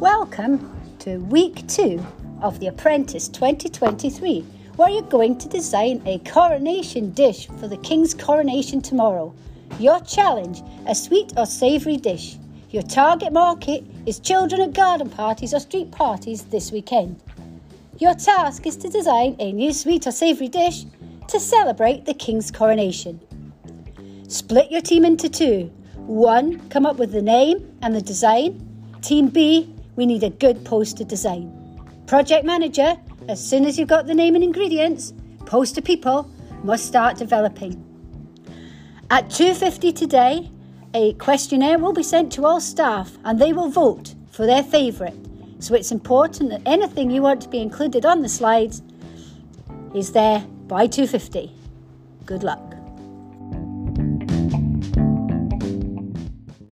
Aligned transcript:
Welcome 0.00 0.78
to 0.98 1.20
week 1.20 1.66
two 1.68 2.04
of 2.42 2.60
The 2.60 2.66
Apprentice 2.66 3.28
2023, 3.28 4.42
where 4.76 4.90
you're 4.90 5.00
going 5.00 5.38
to 5.38 5.48
design 5.48 6.02
a 6.04 6.18
coronation 6.18 7.12
dish 7.12 7.48
for 7.58 7.66
the 7.66 7.78
King's 7.78 8.12
coronation 8.12 8.82
tomorrow. 8.82 9.34
Your 9.78 10.00
challenge 10.00 10.60
a 10.86 10.94
sweet 10.94 11.32
or 11.38 11.46
savoury 11.46 11.96
dish. 11.96 12.36
Your 12.68 12.82
target 12.82 13.32
market 13.32 13.84
is 14.04 14.18
children 14.20 14.60
at 14.60 14.74
garden 14.74 15.08
parties 15.08 15.54
or 15.54 15.60
street 15.60 15.90
parties 15.92 16.42
this 16.42 16.70
weekend. 16.70 17.18
Your 17.96 18.12
task 18.12 18.66
is 18.66 18.76
to 18.76 18.90
design 18.90 19.34
a 19.38 19.50
new 19.50 19.72
sweet 19.72 20.06
or 20.06 20.12
savoury 20.12 20.48
dish 20.48 20.84
to 21.28 21.40
celebrate 21.40 22.04
the 22.04 22.12
King's 22.12 22.50
coronation. 22.50 23.18
Split 24.28 24.70
your 24.70 24.82
team 24.82 25.06
into 25.06 25.30
two. 25.30 25.72
One, 25.96 26.68
come 26.68 26.84
up 26.84 26.96
with 26.96 27.12
the 27.12 27.22
name 27.22 27.78
and 27.80 27.94
the 27.94 28.02
design. 28.02 28.62
Team 29.00 29.28
B, 29.28 29.72
we 29.96 30.06
need 30.06 30.22
a 30.22 30.30
good 30.30 30.64
poster 30.64 31.04
design. 31.04 31.50
Project 32.06 32.44
manager, 32.44 32.96
as 33.28 33.44
soon 33.44 33.64
as 33.64 33.78
you've 33.78 33.88
got 33.88 34.06
the 34.06 34.14
name 34.14 34.34
and 34.34 34.44
ingredients, 34.44 35.12
poster 35.46 35.82
people 35.82 36.30
must 36.62 36.86
start 36.86 37.16
developing. 37.16 37.82
At 39.10 39.30
2:50 39.30 39.92
today, 39.92 40.50
a 40.94 41.14
questionnaire 41.14 41.78
will 41.78 41.92
be 41.92 42.02
sent 42.02 42.32
to 42.32 42.46
all 42.46 42.60
staff 42.60 43.18
and 43.24 43.38
they 43.38 43.52
will 43.52 43.68
vote 43.68 44.14
for 44.30 44.46
their 44.46 44.62
favourite. 44.62 45.16
So 45.58 45.74
it's 45.74 45.90
important 45.90 46.50
that 46.50 46.62
anything 46.66 47.10
you 47.10 47.22
want 47.22 47.40
to 47.42 47.48
be 47.48 47.60
included 47.60 48.04
on 48.04 48.22
the 48.22 48.28
slides 48.28 48.82
is 49.94 50.12
there 50.12 50.44
by 50.68 50.86
2:50. 50.86 51.50
Good 52.24 52.42
luck. 52.42 52.75